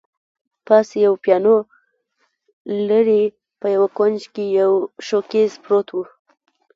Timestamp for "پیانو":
1.23-1.55